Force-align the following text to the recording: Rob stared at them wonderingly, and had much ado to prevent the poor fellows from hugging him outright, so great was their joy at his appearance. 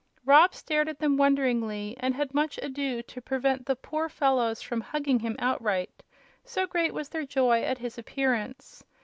Rob 0.25 0.55
stared 0.55 0.89
at 0.89 0.97
them 0.97 1.15
wonderingly, 1.15 1.95
and 1.99 2.15
had 2.15 2.33
much 2.33 2.57
ado 2.63 3.03
to 3.03 3.21
prevent 3.21 3.67
the 3.67 3.75
poor 3.75 4.09
fellows 4.09 4.59
from 4.59 4.81
hugging 4.81 5.19
him 5.19 5.35
outright, 5.37 6.01
so 6.43 6.65
great 6.65 6.91
was 6.91 7.09
their 7.09 7.23
joy 7.23 7.61
at 7.61 7.77
his 7.77 7.99
appearance. 7.99 8.83